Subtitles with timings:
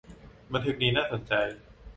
[0.53, 1.33] บันทึกนี้น่าสนใจ